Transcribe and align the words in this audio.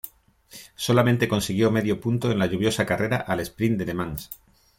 Solamente 0.73 1.27
consiguió 1.27 1.69
medio 1.69 1.99
punto 2.01 2.31
en 2.31 2.39
la 2.39 2.47
lluviosa 2.47 2.87
carrera 2.87 3.17
al 3.17 3.39
sprint 3.41 3.77
de 3.77 3.85
Le 3.85 3.93
Mans. 3.93 4.31